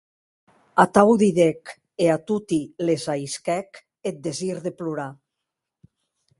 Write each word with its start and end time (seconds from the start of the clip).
Atau 0.85 1.09
didec, 1.21 1.61
e 2.05 2.07
a 2.15 2.17
toti 2.31 2.59
les 2.87 3.03
ahisquèc 3.15 3.69
eth 4.11 4.21
desir 4.29 4.57
de 4.65 4.71
plorar. 4.81 5.11